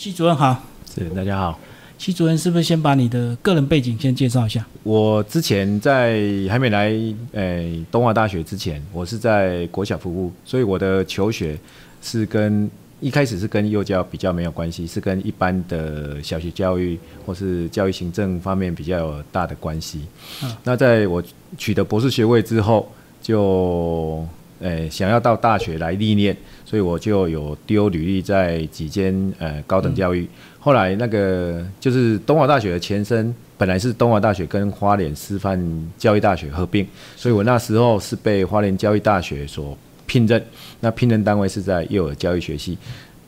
[0.00, 0.64] 系主任好，
[0.94, 1.60] 是大家好。
[1.98, 4.66] 系主任是不是先把你的个人背景先介绍一下？
[4.82, 6.90] 我之前在还没来
[7.32, 11.54] 诶东华大学之前，我是在国小服务，所以我的求学
[12.00, 20.06] 是跟一开始是跟幼教比较没有关系，是跟一般的小学教育或是教育行政方面比较有大的关系。
[20.42, 21.22] 嗯那在我
[21.58, 22.90] 取得博士学位之后，
[23.20, 24.26] 就
[24.60, 30.28] 诶想要到大学来历练，所以我就有丢履历在几间呃高等教育。
[30.58, 35.58] 后来那个就是东华大学的前身，本来是东华大学跟花莲师范
[35.96, 39.76] 教育大学合并，所以我那时候是被花莲教育大学所
[40.06, 40.44] 聘任。
[40.80, 42.76] 那聘任单位是在幼儿教育学系。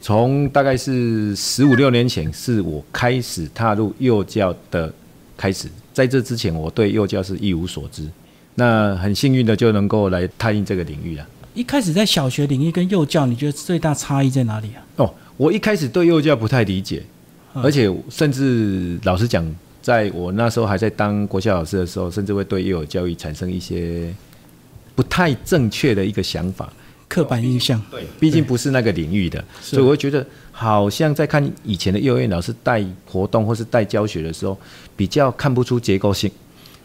[0.00, 4.92] 从大概是十五六年前，是我开始踏入幼教的
[5.36, 5.68] 开始。
[5.94, 8.06] 在这之前，我对幼教是一无所知。
[8.54, 11.26] 那很幸运的就能够来踏进这个领域了。
[11.54, 14.84] 一开始在小学领域跟幼教，你觉得最大差异在哪里啊？
[14.96, 17.02] 哦，我一开始对幼教不太理解，
[17.54, 19.44] 嗯而且甚至老实讲，
[19.82, 24.14] 在我那时候还在当国小老师的时候，甚至会对幼儿教育产生一些
[24.94, 26.72] 不太正确的一个想法。
[27.08, 34.58] 刻板印象，对，毕竟不是那个领域的，所以我会觉得好像在看以前的幼儿园老师带活动或是带教学的时候，
[34.96, 36.32] 比较看不出结构性，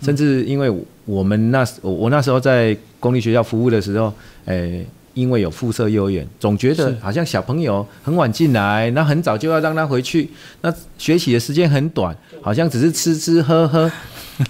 [0.01, 0.71] 甚至因为
[1.05, 4.13] 我们那时我我那时候在公立学校服务的时候，
[4.45, 10.29] 诶、因为有附设幼儿园，总觉得好像小朋友很晚进来，那很早就要让他回去，
[10.61, 13.91] 那学习的时间很短，好像只是吃吃喝喝，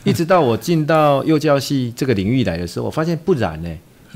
[0.04, 3.70] 一直到我进到幼教系这个领域来的时候，我发现不然呢、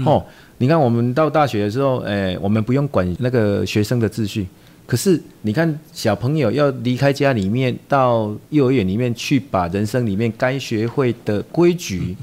[0.05, 0.25] 哦，
[0.57, 4.45] 你看我们到大学的时候，诶、我们不用管那个学生的秩序，
[4.85, 12.15] 可是你看小朋友要离开家里面到幼儿园里面去，把人生里面该学会的规矩，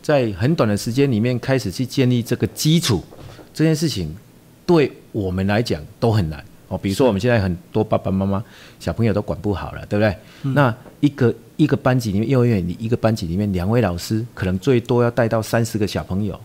[0.00, 3.02] 在很短的时间里面开始去建立这个基础，
[3.52, 4.14] 这件事情
[4.64, 6.78] 对我们来讲都很难哦。
[6.78, 8.44] 比如说我们现在很多爸爸妈妈
[8.78, 10.16] 小朋友都管不好了，对不对？
[10.54, 16.38] 那一个一个班级里面，幼儿园里一个班级里面两位老师，可能最多要带到三十个小朋友。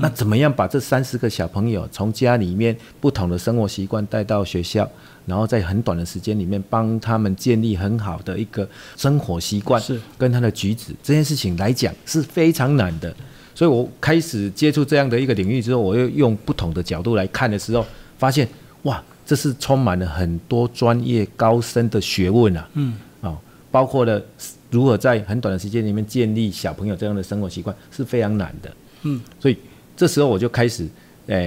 [0.00, 4.88] 那怎么样把这三十个小朋友从家里面不同的生活习惯带到学校，
[5.26, 13.14] 然后在很短的时间里面帮他们建立很好的一个生活习惯，是跟他的举止这件事情来讲是非常难的。
[13.54, 17.84] 所以我开始接触这样的一个领域之后，我又用不同的角度来看的时候，
[18.16, 18.48] 发现
[18.84, 22.68] 哇，这是充满了很多专业高深的学问啊。
[22.72, 23.36] 嗯，哦，
[23.70, 24.22] 包括了
[24.70, 28.72] 如何在很短的时间里面建立小朋友这样的生活习惯是非常难的。
[29.02, 29.58] 嗯，所以
[30.00, 30.88] 这时候我就开始，
[31.26, 31.38] 呃，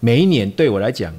[0.00, 1.14] 每一年对我来讲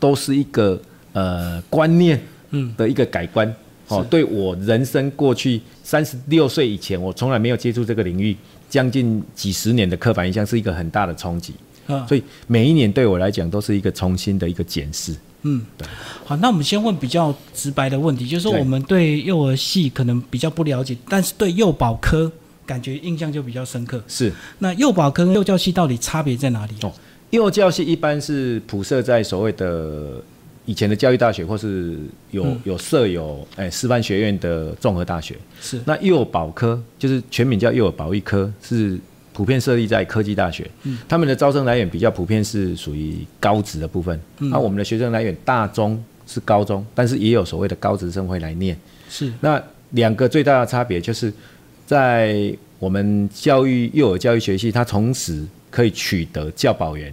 [0.00, 0.76] 都是一个
[1.12, 3.54] 呃观念嗯的一个改观。
[3.86, 8.36] 哦，对我人生过去三十六岁以前，我从来没有接触这个领域，
[8.68, 11.54] 将近几十年的刻板印象是一个很大的冲击。
[11.86, 15.14] 啊，所以每一年对我来讲都是一个重新的一个检视。
[15.42, 15.86] 嗯对，
[16.24, 22.32] 好，那我们先问比较直白的问题，就是说我们对幼儿系可能比较不了解，但是对幼保科
[22.68, 24.00] 感觉印象就比较深刻。
[24.06, 26.74] 是，那幼保科跟幼教系到底差别在哪里？
[26.82, 26.92] 哦
[27.30, 30.14] 幼教系一般是普设在所谓的
[30.64, 31.98] 以前的教育大学，或是
[32.30, 35.36] 有、嗯有设有诶、师范学院的综合大学。
[35.60, 38.98] 是那幼保科就是全名叫幼儿保育科，是
[39.34, 40.66] 普遍设立在科技大学。
[40.84, 44.18] 嗯他们的招生来源比较普遍是属于高职的部分。
[44.38, 48.74] 嗯那我们的学生来源大中是高中，但是也有所谓的高职生会来念。
[49.10, 51.30] 是那两个最大的差别就是，
[51.88, 57.10] 在我们教育幼儿教育学系，它同时可以取得教保员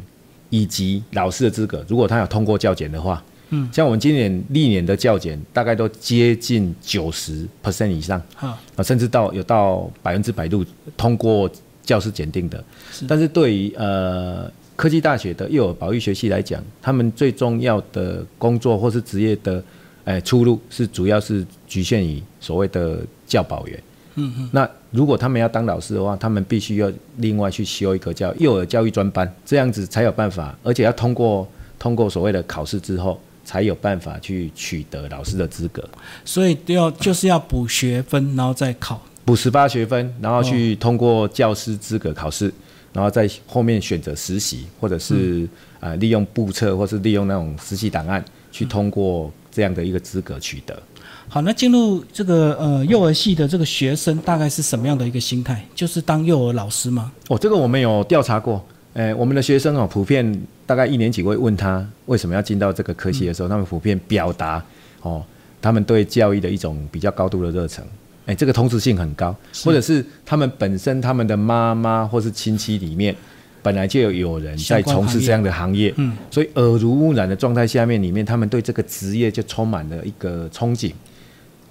[0.49, 1.85] 以及老师的资格。
[1.87, 10.65] 如果他有通过教检的话，嗯，像我们今年历年的教检，大概都接近九十 percent 以上哈啊，甚至到有到百分之百度
[10.97, 11.49] 通过
[11.81, 13.05] 教师检定的是。
[13.07, 19.63] 但是对于呃科技大学的幼儿保育学系来讲，他们最重要的工作或是职业的
[20.03, 23.81] 呃出路是主要是局限于所谓的教保员。
[24.15, 35.83] 嗯嗯那如果他们要当老师的话，他们必须要另外去修一个叫幼儿教育专班，这样子才有办法，而且要通过通过所谓的考试之后，才有办法去取得老师的资格。
[36.23, 39.01] 所以要就是要补学分，然后再考。
[39.25, 42.53] 补十八学分，然后去通过教师资格考试，
[42.93, 45.47] 然后在后面选择实习，或者是
[45.79, 50.79] 啊、呃利用布测，或是利用那种实习档案去通过这样的一个资格取得。
[51.27, 55.65] 好，那进入这个呃幼儿系的这个学生大概是什么样的一个心态？
[55.73, 57.11] 就是当幼儿老师吗？
[57.27, 58.63] 哦，这个我们有调查过。
[58.93, 64.63] 诶，我们的学生哦，普遍大概一年级会问他为什么要进到这个科系的时候，他们普遍表达
[65.01, 65.21] 哦，
[65.61, 67.83] 他们对教育的一种比较高度的热忱。
[68.27, 69.35] 诶，这个同质性很高，
[69.65, 73.13] 或者是他们本身他们的妈妈或是亲戚里面，
[73.61, 80.93] 本来就有有人在从事这样的行业，嗯，所以耳濡目染的状态下面，里面他们对这个职业就充满了一个憧憬，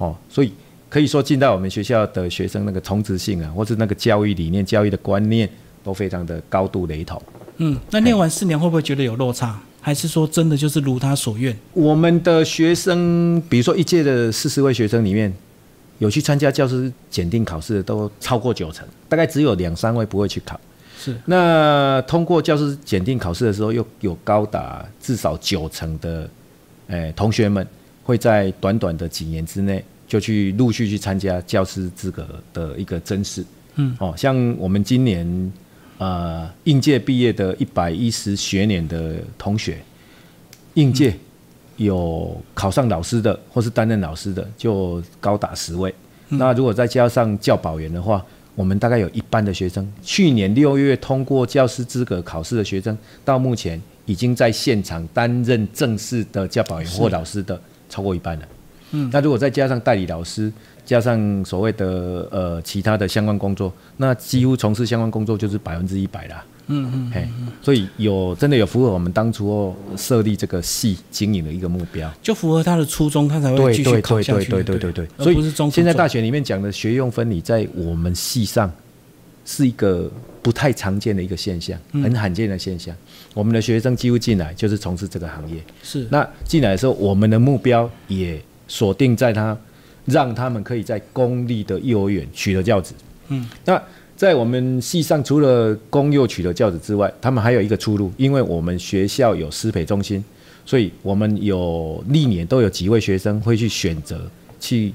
[0.05, 0.53] 哦，所以
[0.91, 5.49] 可以说进到我们学校的学生那个同质性啊，或是那个教育理念、教育的观念
[5.83, 7.21] 都非常的高度雷同。
[7.57, 9.59] 嗯，那念完四年会不会觉得有落差？
[9.81, 11.57] 还是说真的就是如他所愿？
[11.73, 15.33] 我们的学生，比如说一届的四十位学生里面，
[15.99, 20.59] 有去参加教师检定考试的都超过九成，大概只有两三位不会去考。
[20.99, 26.29] 是，那通过教师检定考试的时候，又有高达至少九成的，
[26.87, 27.67] 诶、同学们
[28.03, 33.45] 会在短短的几年之内就去陆续去参加教师资格的一个甄试。
[33.77, 35.53] 嗯，哦，像我们今年
[35.99, 39.79] 呃应届毕业的一百一十学年的同学，
[40.75, 41.15] 应届
[41.77, 45.93] 有考上老师的或是担任老师的，就高达十位。
[46.29, 48.25] 那如果再加上教保员的话，
[48.55, 58.47] 我们大概有一半的学生，去年六月通过教师资格考试的学生，到目前已经在现场担任正式的教保员或老师的超过一半了。
[58.95, 60.51] 嗯，那如果再加上代理老师，
[60.87, 66.45] 加上所谓的呃其他的相关工作，那几乎从事相关工作就是百分之一百啦。
[66.67, 67.29] 嗯嗯，嘿，
[67.61, 72.11] 所以有真的有符合我们当初设立这个系经营的一个目标。
[72.23, 74.51] 就符合他的初衷，他才会继续对对对考下去。
[74.51, 78.73] 对对对对对，所以不是中途现在大学里面讲的学用分离，在我们系上
[79.45, 80.11] 是一个
[80.41, 82.97] 不太常见的一个现象，嗯很罕见的现象。
[83.35, 88.41] 我们的学生几乎进来就是从事这个行业，是那进来的时候，我们的目标也
[88.75, 89.57] 锁定在他，
[90.05, 92.93] 让他们可以在公立的幼儿园取得教职。
[93.29, 93.81] 嗯，那
[94.17, 100.25] 在我们系上，除了公幼取得教职之外，他们还有一个出路，因为我们学校有师培中心，
[100.67, 104.29] 所以我们有历年都有几位学生会去选择
[104.59, 104.93] 去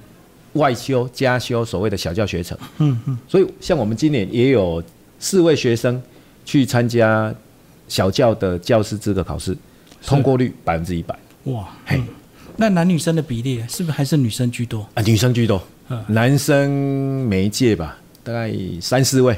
[0.53, 2.57] 外修、加修所谓的小教学程。
[2.79, 4.83] 嗯嗯，所以像我们今年也有
[5.19, 6.01] 四位学生
[6.43, 7.33] 去参加
[7.87, 9.55] 小教的教师资格考试，
[10.05, 11.17] 通过率百分之一百。
[11.45, 11.95] 哇，嘿。
[11.95, 12.07] 嗯
[12.59, 14.85] 那男女生的比例是不是还是女生居多？
[14.93, 16.69] 啊，女生居多嗯，男生
[17.25, 19.33] 每一届吧，大概三四位，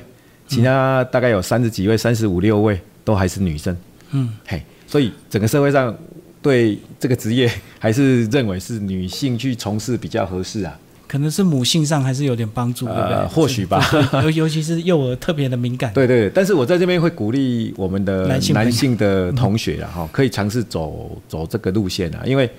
[0.48, 3.78] 其他大概有三十几位、三十五六位都还是女生。
[4.10, 5.96] 嗯，嘿，所以整个社会上
[6.42, 10.76] 对这个职业 还是认为是女性去从事比较合适啊。
[11.08, 13.28] 可能是母性上还是有点帮助，对不对呃？
[13.28, 13.86] 或许吧
[14.24, 15.94] 尤尤其是幼儿特别的敏感。
[15.94, 22.50] 对对，但是我在这边会鼓励我们的男性男性的同学啊，哈，可以尝试走走这个路线啊，因为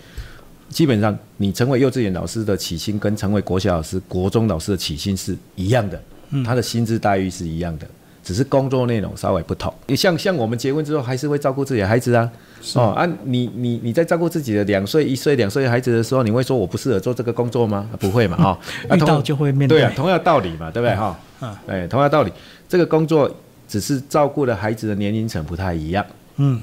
[0.72, 6.02] 基本上你成为幼稚园老师的起薪跟成为国小老师、国中老师的起薪是一样的，
[6.44, 7.86] 他的薪资待遇是一样的，
[8.24, 9.72] 只是工作内容稍微不同。
[9.86, 12.30] 你像像我们结婚之后还是会照顾自己的孩子啊，
[12.74, 17.88] 哦啊，你你你在照顾自己的两岁、一岁、两岁的孩子的时候，你会说我不适合做这个工作吗？
[18.00, 18.58] 不会嘛，哈、
[18.88, 19.78] 啊遇到就会面对。
[19.78, 20.96] 对啊，同样道理嘛，对不对？
[20.96, 21.18] 哈？
[21.42, 21.56] 嗯。
[21.66, 22.32] 哎，同样道理，
[22.68, 23.30] 这个工作
[23.68, 26.04] 只是照顾的孩子的年龄层不太一样。
[26.36, 26.60] 嗯，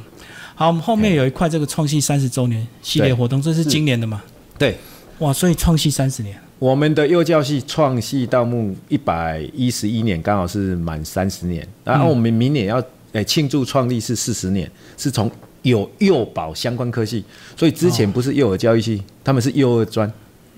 [0.60, 4.22] 好，我们后面有一块这个创系三十周年系列活动，这是今年的嘛？
[4.58, 4.76] 对，
[5.20, 11.66] 哇，所以创系三十年，我们的幼教系创系到目一百一十一年，刚好是满三十年。
[11.86, 12.84] 然后我们明年要
[13.14, 17.24] 诶庆祝创立是四十年，是从有幼保相关科系，
[17.56, 20.12] 所以之前不是幼儿教育系，他们是幼儿专。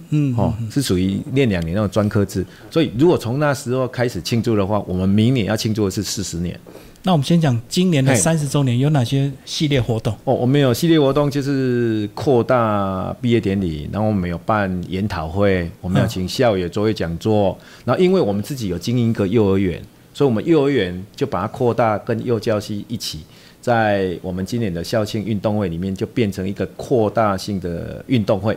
[0.10, 6.60] 嗯，哦，是属于练两年那种专科制，所以如果从那时候开始庆祝的话，我们明年要庆祝的是四十年。
[7.04, 10.14] 那我们先讲今年的三十周年有哪些系列活动？
[10.24, 19.82] 哦，我们有系列活动，就是扩大毕业典礼，然后我们有办研讨会，我们要请校友作为讲座，然后因为我们自己有经营一个幼儿园，
[20.14, 23.22] 所以我们幼儿园就把它扩大，跟幼教系一起，
[23.60, 28.56] 在我们今年的校庆运动会里面，就变成一个扩大性的运动会。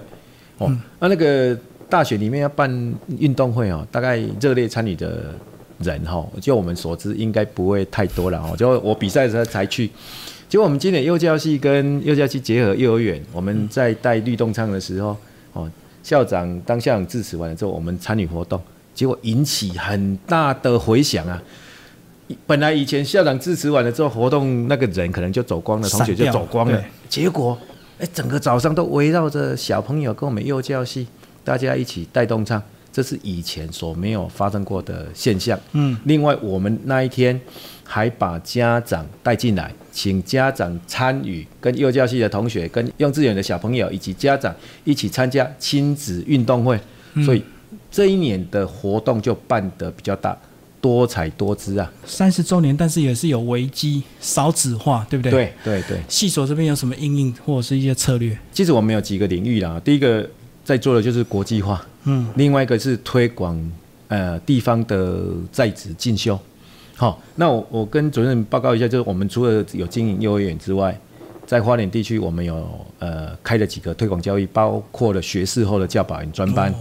[0.59, 5.35] 哦，那那个大学里面要办运动会哦，大概热烈参与的
[5.78, 8.54] 人哈、哦，就我们所知应该不会太多了哈。
[8.57, 9.90] 就我比赛的时候才去，
[10.49, 15.16] 结果我们今年幼教系跟幼教系结合幼儿园，我们在带律动唱的时候，
[15.52, 15.71] 哦，
[16.02, 18.61] 校长当校长致辞完了之后，我们参与活动，
[18.95, 21.43] 结果引起很大的回响啊。
[22.47, 26.83] 本来以前校长致辞完了之后，活动那个人可能就走光了，同学就走光了。
[27.09, 27.57] 结果，
[27.99, 31.07] 哎，整个早上都围绕着小朋友跟我们幼教系
[31.45, 32.62] 大家一起带动唱，
[32.95, 35.59] 这是以前所没有发生过的现象。
[35.73, 37.39] 嗯，另外，我们那一天
[37.83, 46.79] 还把家长带进来，请家长参与，跟幼教系的同学、跟幼稚园的小朋友以及家长一起参加亲子运动会，
[47.25, 47.43] 所以
[47.91, 50.39] 这一年的活动就办得比较大，
[50.81, 51.93] 多彩多姿啊。
[52.07, 55.33] 三十周年，但是也是有危机，少子化，对不对？。
[55.33, 58.39] 对对对，系所这边有什么应应或者是一些策略？
[58.53, 60.31] 其实我们有几个领域啦，第一个
[60.64, 63.61] 在做的就是国际化，嗯，另外一个是推广
[64.09, 66.38] 呃地方的在职进修，
[66.97, 70.99] 好，那我我跟主任报告一下，就是我们除了有经营幼儿园之外，
[71.47, 72.66] 在花莲地区我们有
[72.99, 76.75] 呃开了几个推广教育，包括了学士后的教保员专班。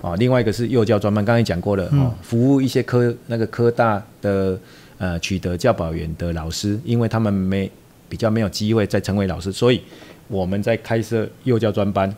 [0.00, 4.58] 哦，另外一个是幼教专班，刚才讲过了哦，服务一些科那个科大的
[4.98, 7.70] 呃取得教保员的老师，因为他们没
[8.06, 9.80] 比较没有机会再成为老师，所以
[10.28, 12.14] 我们在开设幼教专班，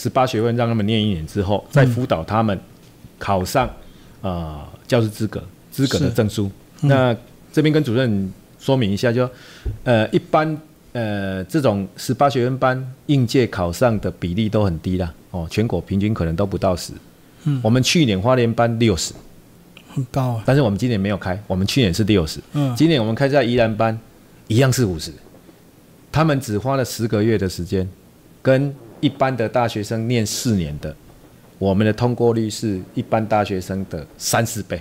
[0.00, 2.58] 十八学分让他们念一年之后，再辅导他们
[3.18, 3.68] 考上
[4.22, 6.50] 啊教师资格资格的证书。
[6.80, 7.16] 那
[7.52, 9.28] 这边跟主任说明一下，就
[9.84, 10.56] 呃一般
[10.92, 15.12] 呃这种十八学分班应届考上的比例都很低啦。
[15.30, 16.92] 哦，全国平均可能都不到十。
[17.44, 19.12] 嗯，我们去年花莲班六十，
[19.94, 20.42] 很高啊。
[20.46, 22.40] 但是我们今年没有开，我们去年是六十。
[22.52, 23.98] 嗯，今年我们开在宜兰班，
[24.46, 25.12] 一样是五十。
[26.10, 27.86] 他们只花了十个月的时间，
[28.40, 30.94] 跟一般的大学生念四年的，
[31.58, 34.80] 我们的通过率是一般大学生的三四倍。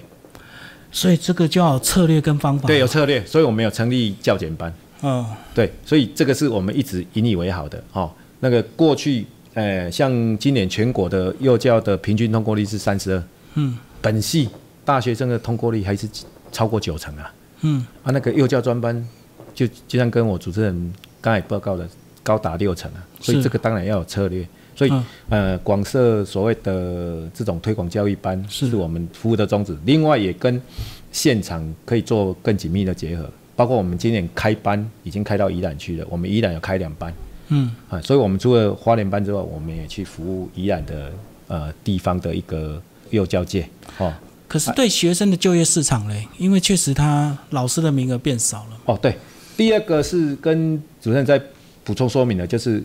[0.91, 2.67] 所以这个叫策略跟方法。
[2.67, 4.73] 对，有策略，所以我们有成立教检班。
[5.01, 7.83] 嗯，对，所以这个是我们一直引以为豪的。
[7.93, 9.25] 哦，那个过去。
[9.53, 13.23] 呃，像今年全国的幼教的平均通过率是三十二，
[13.55, 14.47] 嗯，本系
[14.85, 16.07] 大学生的通过率还是
[16.51, 19.03] 超过九成啊，嗯，啊，那个幼教专班
[19.55, 21.89] 就就像跟我主持人刚才报告的
[22.27, 24.91] 高达六成啊，所以这个当然要有策略，所以
[25.29, 30.61] 呃，广设所谓的这种推广教育班是我们服务的宗旨，另外也跟
[31.09, 37.13] 现场可以做更紧密的结合，包括我们今年开班已经开到宜兰去了，我们宜兰有开两班。
[37.47, 41.13] 嗯啊，所以我们除了花莲班之外，我们也去服务宜兰的
[41.47, 42.81] 呃地方的一个
[43.11, 43.65] 幼教界
[43.99, 44.13] 哦。
[44.49, 48.77] 可是对学生的就业市场嘞，因为确实他老师的名额变少了。
[48.83, 49.15] 哦，对。
[49.55, 51.41] 第二个是跟主任在
[51.87, 52.83] 补充说明的，就是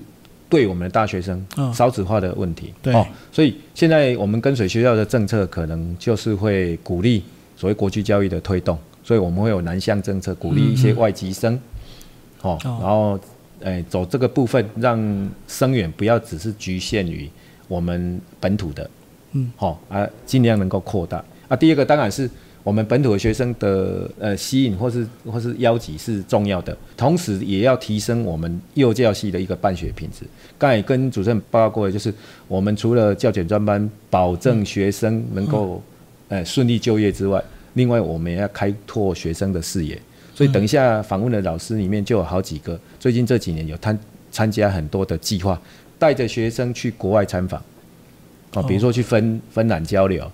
[0.48, 1.44] 对我们的大学生
[1.74, 2.72] 少子化的问题。
[2.80, 2.94] 对。
[2.94, 7.24] 哦，所以现在我们跟随学校的政策，可能就是会鼓励
[7.56, 11.58] 所谓国际教育的推动，所以我们会有南向政策，鼓励一些外籍生。
[12.42, 13.18] 哦，然后。
[13.64, 14.98] 哎，走这个部分，让
[15.46, 17.30] 生源不要只是局限于
[17.68, 18.90] 我们本土的，
[19.34, 21.54] 嗯，好啊，尽量能够扩大啊。
[21.54, 22.28] 第二个当然是
[22.64, 30.24] 我们本土的学生的呃吸引或是或是邀集是重要的，同时也要提升我们幼教系的一个办学品质。
[30.58, 32.12] 刚才跟主任报告过的，就是
[32.46, 35.82] 我们除了教检专班保证学生能够
[36.28, 37.42] 呃顺利就业之外，
[37.74, 40.00] 另外我们也要开拓学生的视野。
[40.34, 43.98] 所以等一下访问的老师里面就有好几个，最近这几年有参
[44.30, 45.60] 参加很多的计划，
[45.98, 47.62] 带着学生去国外参访，
[48.54, 50.30] 哦，比如说去芬芬兰交流，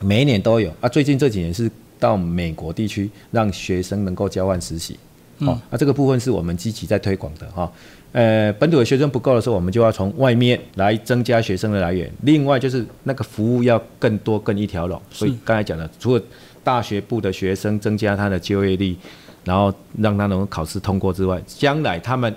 [0.00, 0.88] 每一年都有啊。
[0.88, 4.98] 最近这几年是到美国地区，让学生能够交换实习，
[5.38, 7.70] 哦，那这个部分是我们积极在推广的哈。
[8.12, 12.10] 呃，本土的学生不够的时候，我们就要从外面来增加学生的来源。
[12.22, 16.22] 另外就是那个服务要更多更一条龙，所以刚才讲的除了。
[16.64, 18.94] 大学部的学生增加他的就业率，
[19.42, 22.34] 然后让他能够考试通过之外，将来他们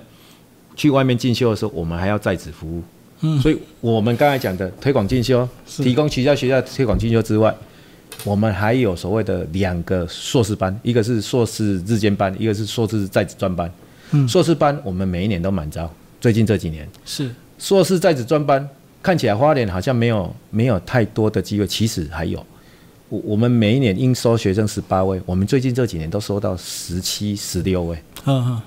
[0.74, 2.82] 去外面进修的时候，我们还要在职服务。
[3.22, 7.56] 嗯，所以我们刚才讲的推广进修，提供学校学校推广进修之外，
[8.24, 13.72] 我们还有所谓的两个硕士班，一个是硕士日间班，一个是硕士在职专班。
[14.12, 18.68] 嗯，硕士班我们每一年都满招，最近这几年是硕士在职专班，
[19.02, 22.44] 看起来花莲好像没有没有太多的机会，其实还有。
[23.10, 27.98] 我我们每一年应收学生十八位，我们最近这几年都收到十七、十六位。
[28.26, 28.62] 嗯嗯，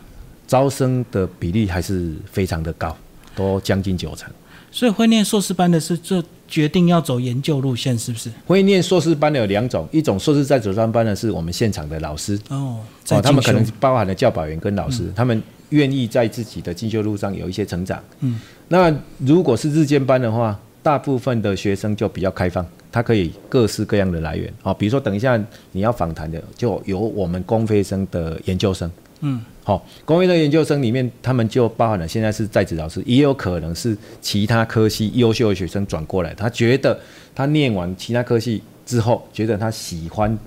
[0.47, 2.97] 招生的比例还是非常的高，
[3.35, 4.31] 都将近九成。
[4.75, 8.29] 所以会念硕士班的是这决定要走研究路线，是不是？
[8.45, 18.03] 会念硕士班的有两种，一种硕士在职专班的是我们现场的老师哦，哦，他们可能包含了教保员跟老师，他们愿意在自己的进修路上有一些成长。
[18.19, 22.67] 嗯，那如果是日间班的话，大部分的学生就比较开放。
[22.91, 25.41] 他可以各式各样的来源啊，比如说等一下
[25.73, 28.91] 你要访谈的，就有我们公费生的研究生，
[29.21, 37.01] 嗯，好，公费的研究生里面，他们就包含了现在是在职老师，也有可能是其他科系优秀的学生转过来，他觉得
[37.35, 40.39] 他念完其他科系之后，觉得他喜欢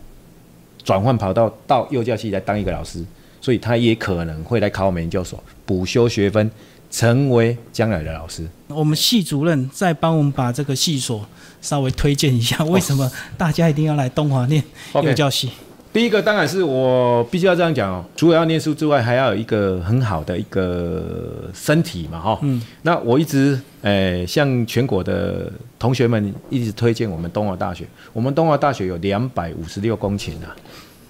[0.84, 3.04] 转换跑道到幼教系来当一个老师，
[3.42, 6.50] 所以他也可能会来考我们研究所补修学分，
[6.92, 8.48] 成为将来的老师。
[8.68, 11.28] 我们系主任再帮我们把这个系所。
[11.60, 15.50] 稍微推荐一下，为什么大家一定要来东华念幼教系？
[15.94, 22.40] 第一个当然是我必须要这样讲哦，除了要念书之外，还要有一个很好的一个身体嘛，哈。
[22.44, 22.62] 嗯。
[22.84, 27.86] 那我一直诶向全国的同学们一直推荐我们东华大学。
[28.14, 30.56] 我们东华大学有两百五十六公顷啊，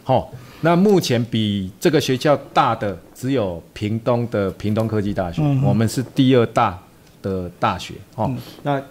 [0.03, 0.34] 好。
[0.62, 6.79] 那目前比这个学校大的只有屏东的屏东科技大学，我们是第二大
[7.22, 8.34] 的大学，哦。
[8.63, 8.81] 那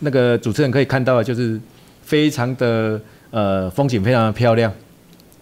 [0.00, 1.60] 那个主持人可以看到的就是
[2.02, 4.72] 非常的呃风景非常的漂亮，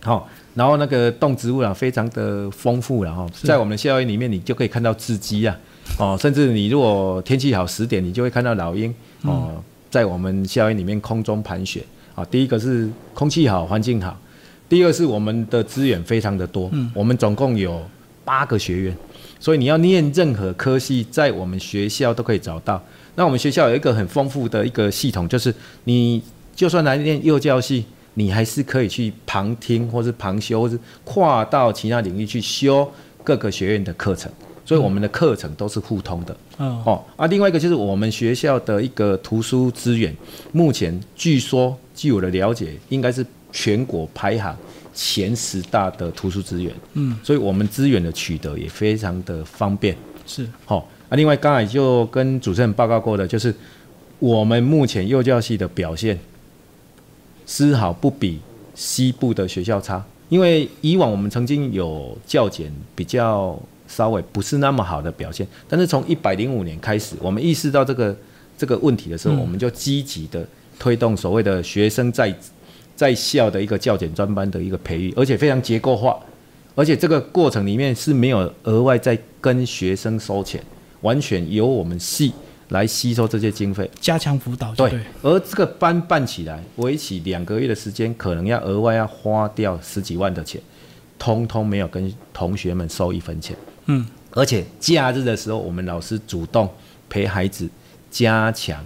[0.05, 5.57] 好，然后那个动植物啊，非常的丰富然后在我们的校园里面，你就可以看到雉鸡啊，
[5.99, 8.93] 哦，甚至你如果天气好十点，你就会看到老鹰
[9.23, 11.83] 哦，在我们校园里面空中盘旋
[12.17, 12.25] 啊。
[12.25, 14.13] 第一个是空气好，环境好；
[14.69, 17.81] 第二是我们的资源非常的多，我们总共有
[18.25, 18.97] 八个学院，
[19.39, 22.83] 所以你要念任何科系，在我们学校都可以找到。
[23.15, 25.55] 那我们学校有一个很丰富的一个系统，就是
[25.85, 26.21] 你
[26.57, 32.91] 就算来念幼教系，你还是可以去旁听或是旁修，或是跨到其他领域去修
[33.25, 34.31] 各个学院的课程。
[34.65, 36.37] 所以我们的课程都是互通的。
[36.59, 40.17] 嗯哦，啊，另外一个就是我们学校的一个图书资源，
[40.53, 44.57] 目前据说据我的了解，应该是全国排行
[44.95, 46.73] 前十大的图书资源。
[46.95, 49.97] 嗯，所以我们资源的取得也非常的方便。
[50.27, 50.89] 是，好。
[51.09, 53.53] 啊，另外刚才就跟主持人报告过的，就是
[54.19, 56.19] 我们目前幼教系的表现
[57.47, 58.41] 丝毫不比
[58.75, 60.05] 西部的学校差。
[60.29, 68.17] 因为以往我们曾经有教检比较稍微不是那么好的表现，但是从一百零五年开始，我们意识到这个
[68.57, 70.47] 这个问题的时候，我们就积极的
[70.79, 72.35] 推动所谓的学生在
[72.97, 76.19] 在校的一个教检专班的一个培育，而且非常结构化，
[76.75, 80.63] 而且这个过程里面是没有额外在跟学生收钱。
[81.03, 82.33] 完全由我们系
[82.73, 84.75] 来吸收这些经费，加强辅导。
[84.75, 90.59] 对，而这个班办起来，为期两个月的时间，可能要额外要花掉十几万的钱，
[91.19, 93.55] 通通没有跟同学们收一分钱。
[93.87, 96.67] 嗯，而且假日的时候，我们老师主动
[97.11, 97.69] 陪孩子
[98.11, 98.83] 加强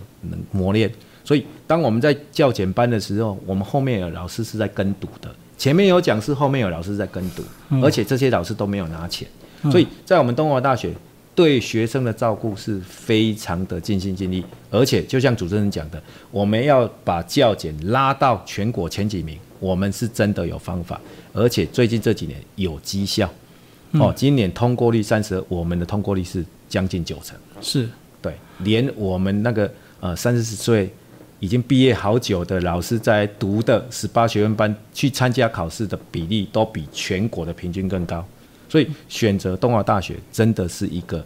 [0.50, 0.90] 磨练，
[1.22, 7.44] 所以当我们在教检班的时候，我们后面有老师是在跟读的，前面有讲师，后面有老师在跟读，
[7.80, 9.28] 而且这些老师都没有拿钱，
[9.70, 10.92] 所以在我们东华大学。
[11.36, 20.98] 对学生的照顾是非常的尽心尽力，而且就像主持人讲的，我们要把教检拉到全国前几名，我们是真的有方法，
[21.34, 23.30] 而且最近这几年有绩效。
[23.92, 27.36] 哦，今年通过率三十，我们的通过率是将近九成。
[27.60, 27.88] 是，
[28.22, 30.90] 对，连我们那个呃三十岁
[31.38, 38.26] 已经毕业好久的老师在读的十八学院班去参加考试的比例，都比全国的平均更高。
[38.68, 41.24] 所以选择东华大学真的是一个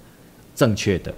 [0.61, 1.15] 正确的。